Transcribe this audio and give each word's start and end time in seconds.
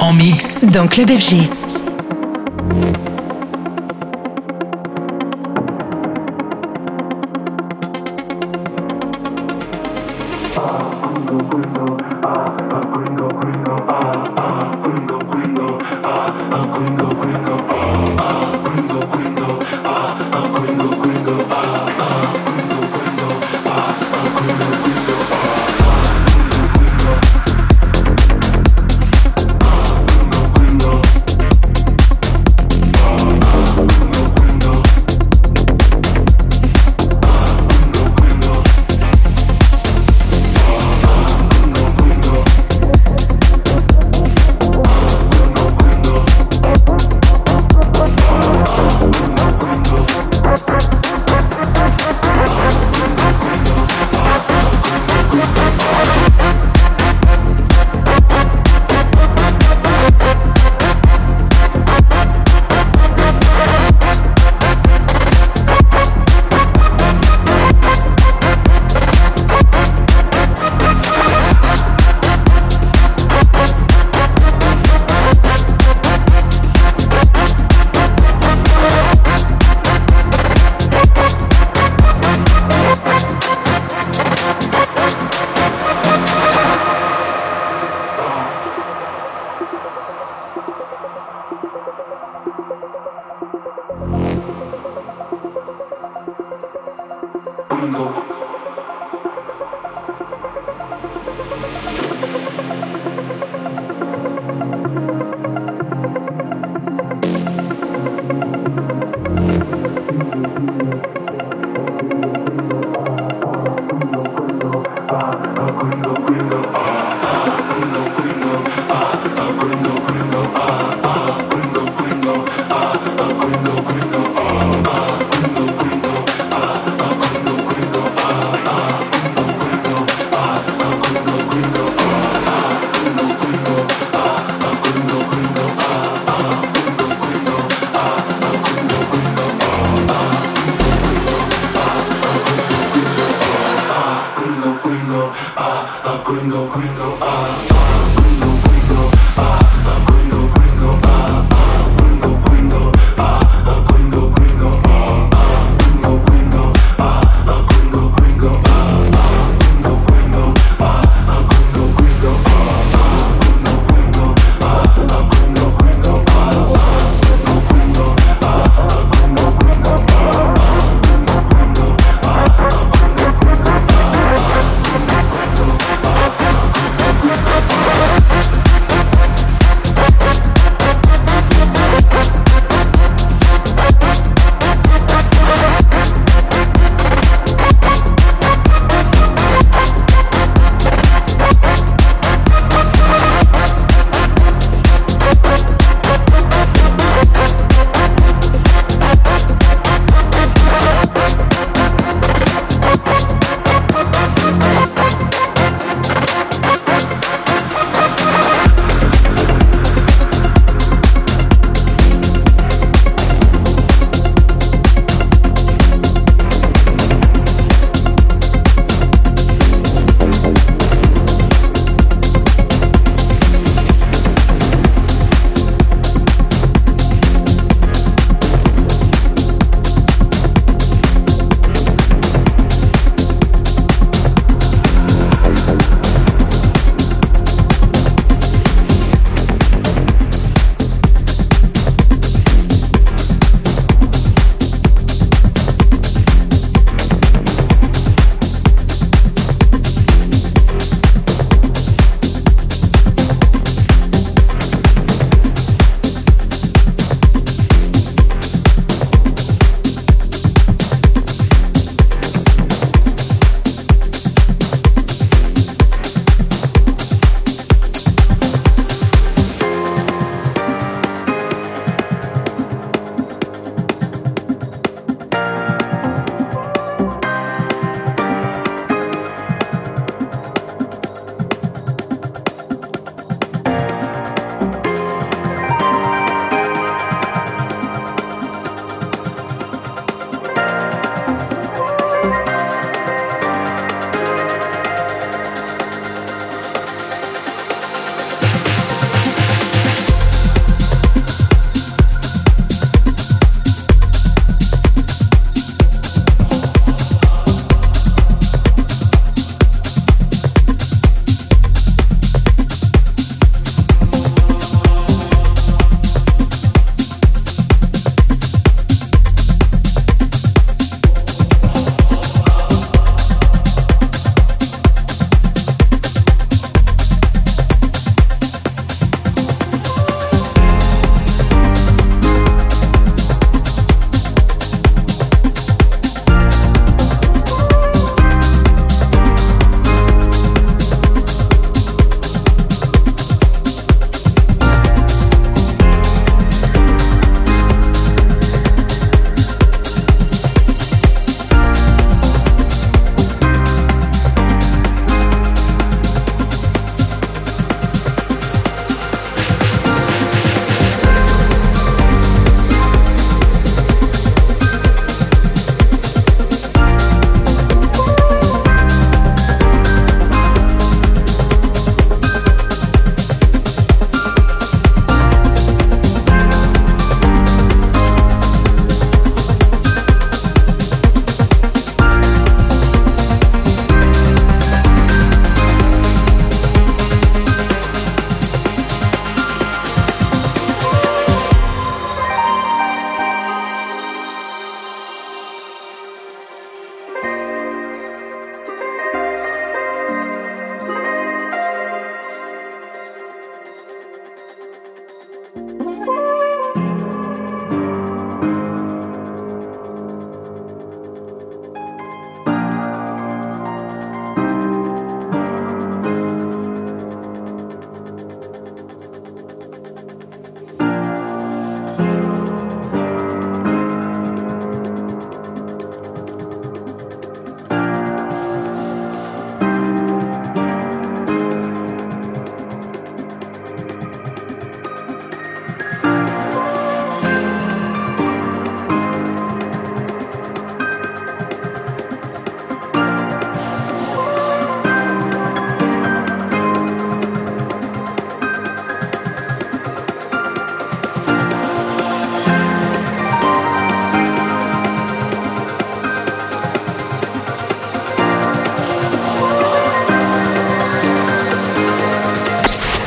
En 0.00 0.12
mix 0.12 0.64
dans 0.64 0.86
Club 0.86 1.10
FG. 1.10 1.63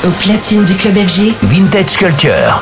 Au 0.08 0.12
platine 0.12 0.64
du 0.64 0.74
club 0.74 0.96
FG. 0.96 1.34
Vintage 1.44 1.98
Culture. 1.98 2.62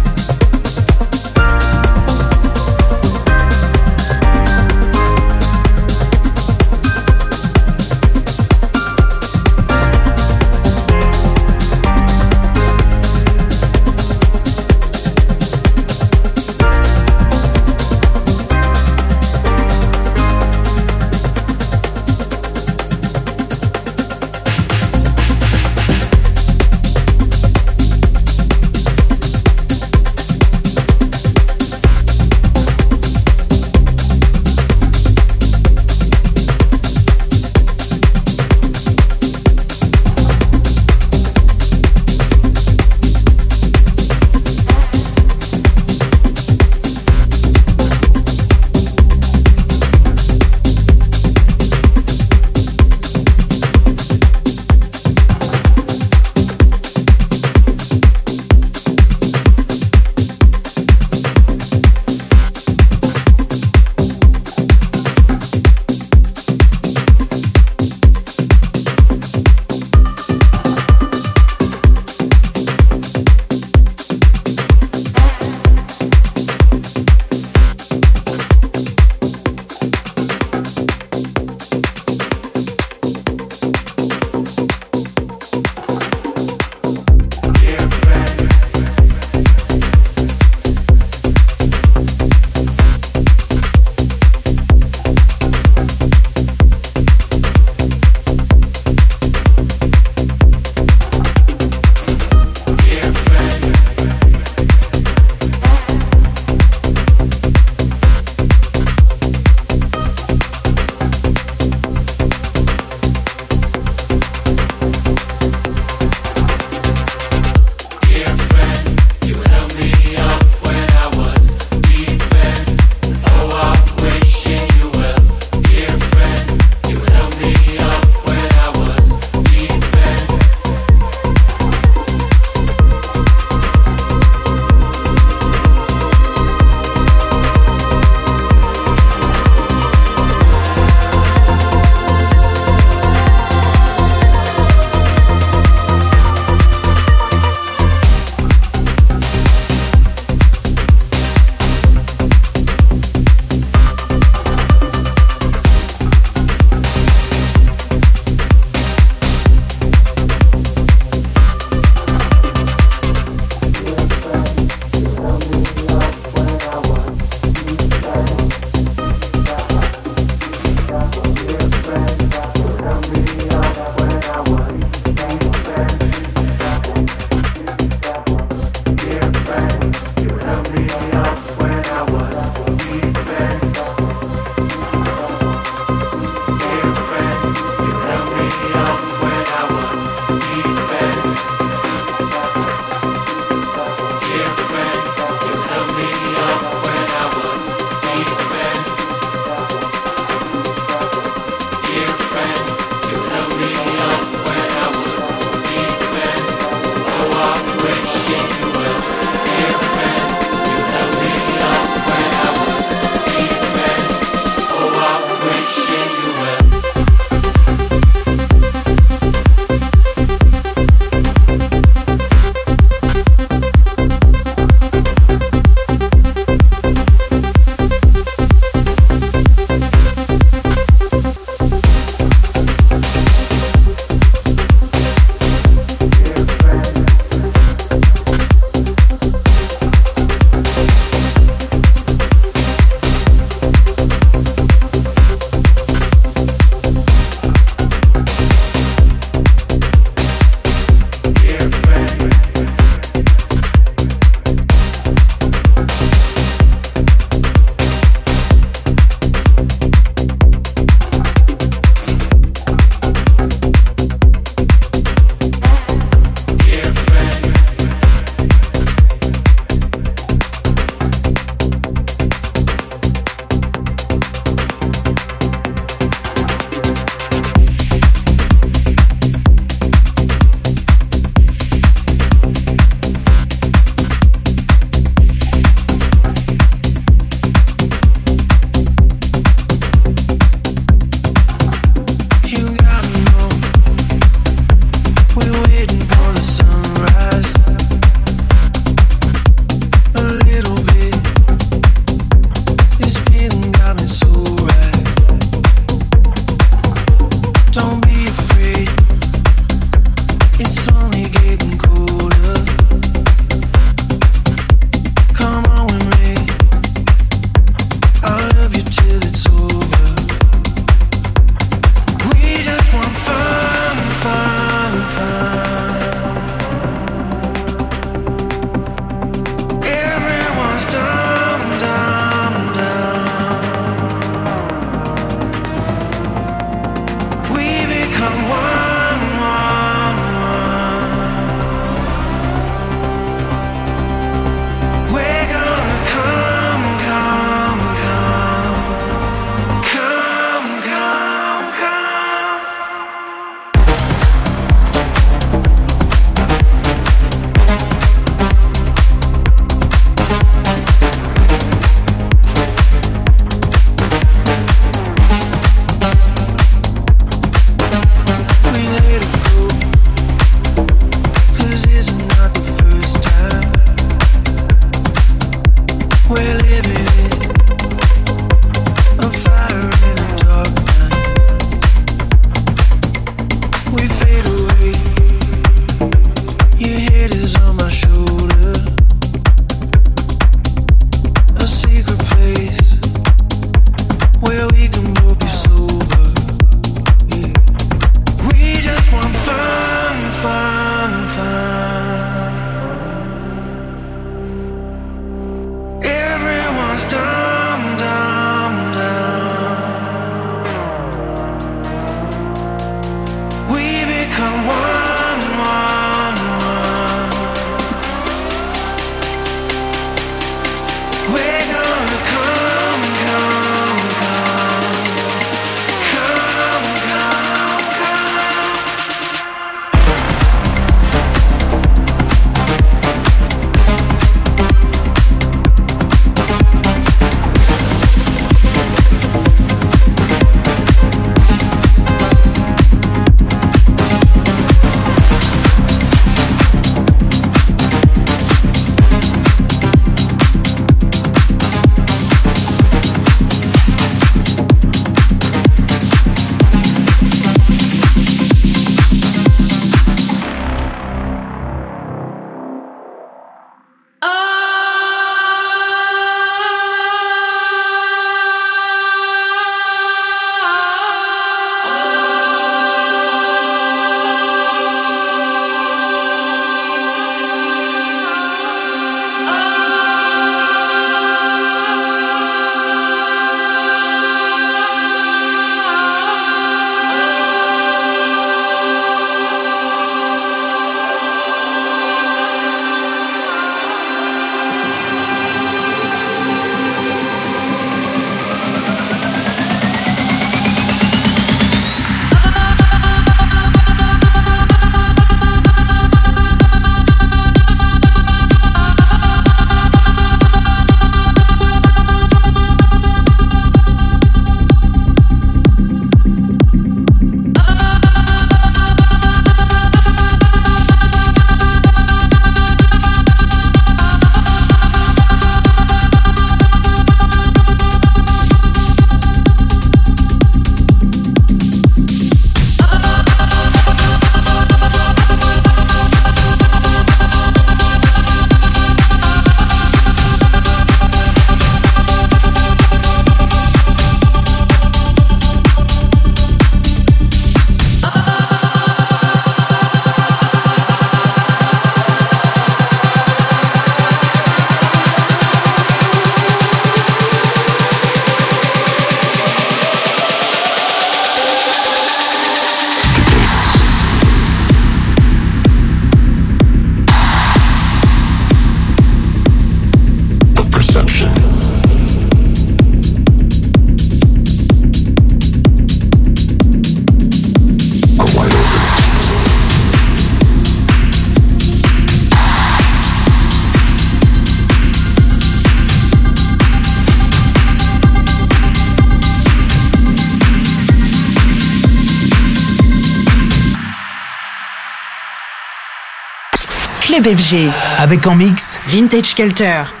FG. 597.25 597.69
Avec 597.99 598.25
en 598.25 598.35
mix 598.35 598.79
Vintage 598.87 599.35
Kelter. 599.35 600.00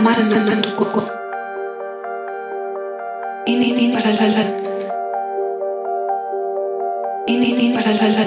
Maranando 0.00 0.76
Coco. 0.76 1.02
Ininin 3.46 3.92
para 3.92 4.12
la 4.12 4.28
la. 4.28 4.44
Ininin 7.26 7.74
para 7.74 7.92
la 7.94 8.08
la. 8.08 8.24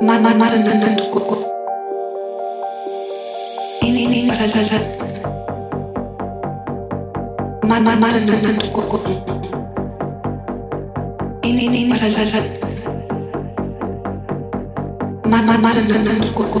Mama 0.00 0.34
Maranando 0.34 1.08
Coco. 1.10 1.38
Ininin 3.82 4.26
para 4.28 4.46
la 4.48 4.62
la. 4.70 4.80
Mama 7.68 7.96
Maranando 7.96 8.72
Coco. 8.72 9.00
Ininin 11.42 11.90
para 11.90 12.08
la 12.08 12.24
la. 12.24 12.40
Mama 15.30 15.58
Maranando 15.58 16.32
Coco. 16.34 16.60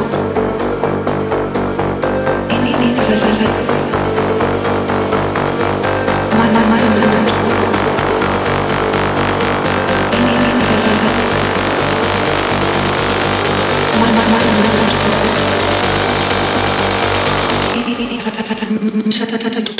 Und 19.11 19.70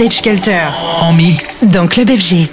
Vintage 0.00 0.22
Kelter 0.22 0.68
en 1.02 1.12
mix 1.12 1.64
dans 1.64 1.86
Club 1.86 2.08
FG. 2.08 2.48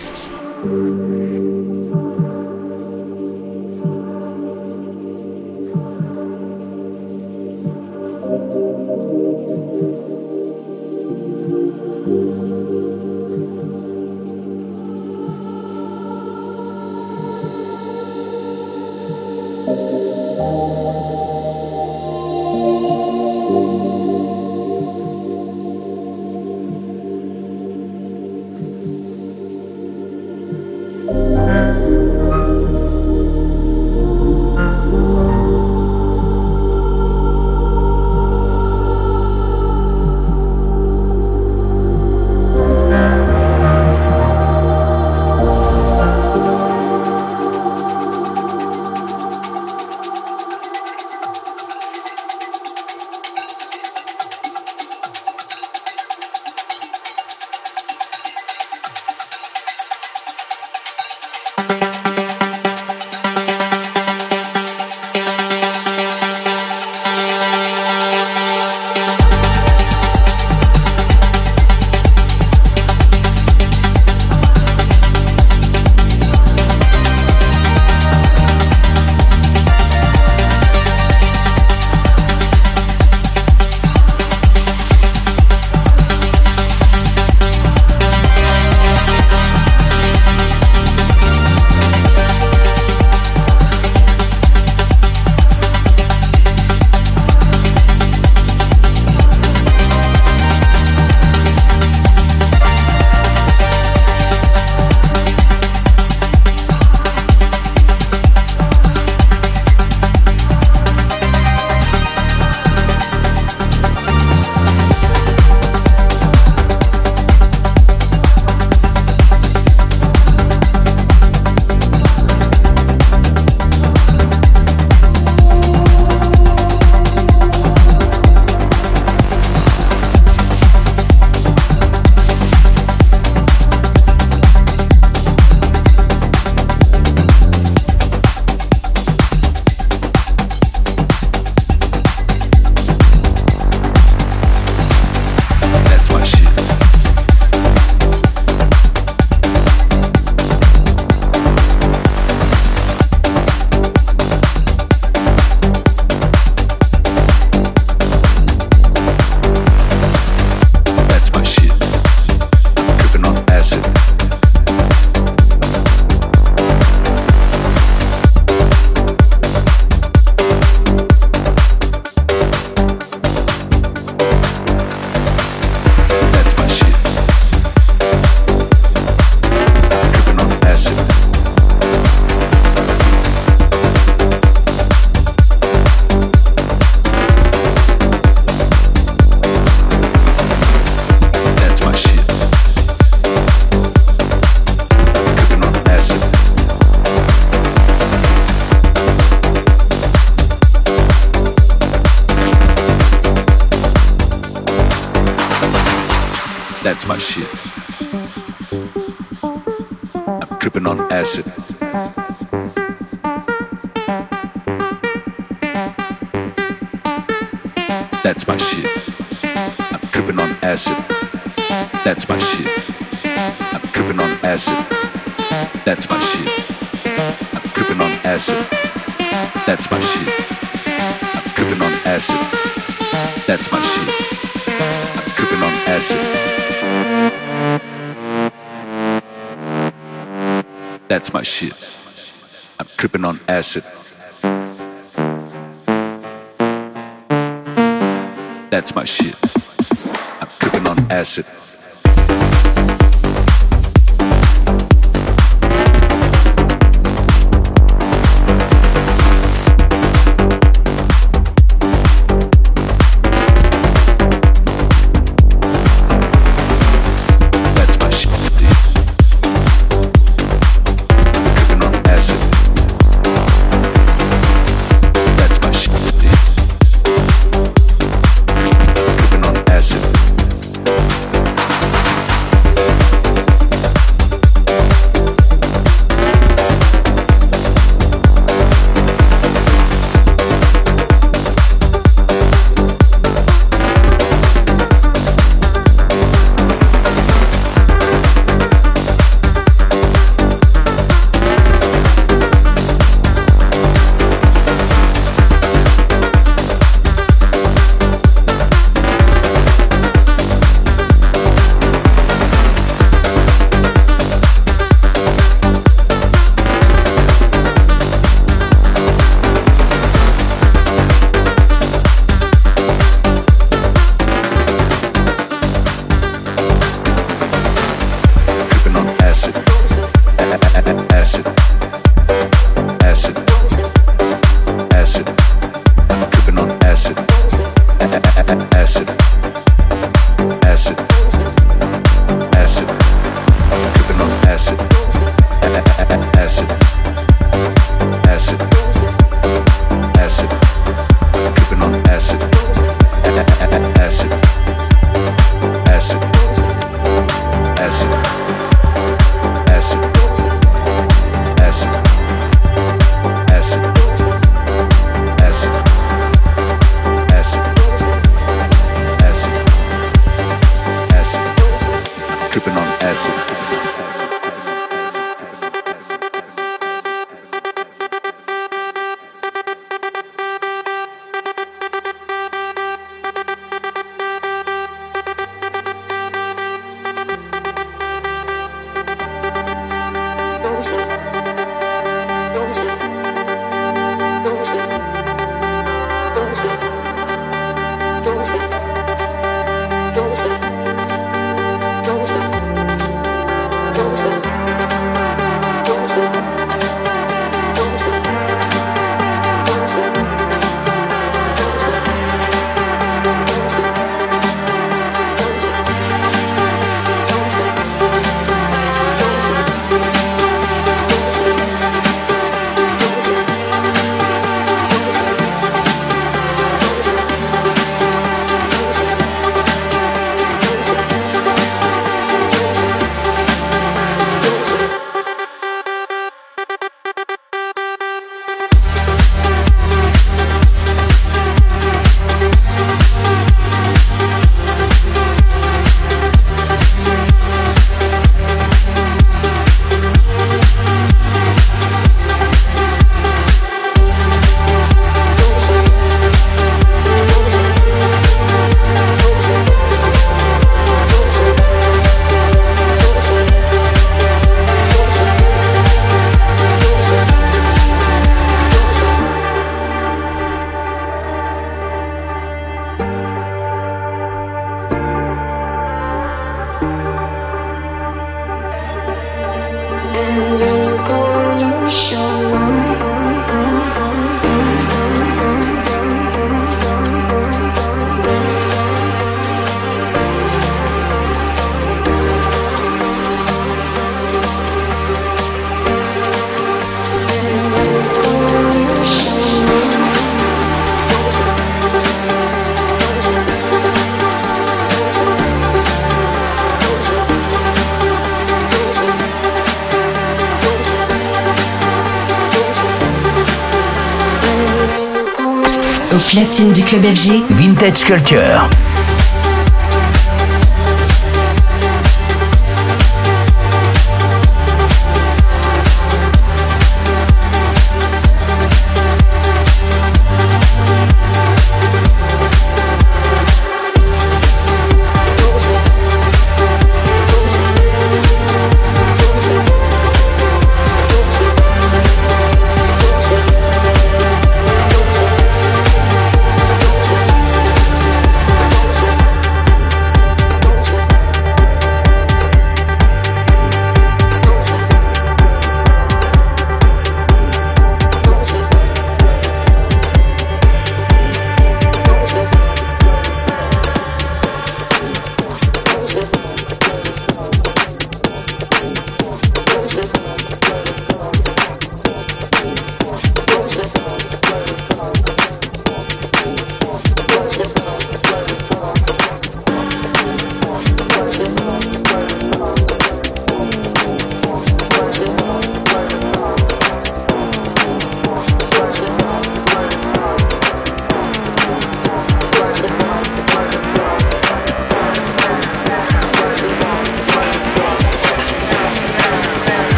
Du 516.65 516.81
club 516.81 517.03
FG. 517.03 517.43
Vintage 517.51 518.03
Culture. 518.03 518.67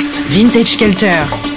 Vintage 0.00 0.78
Kelter. 0.78 1.49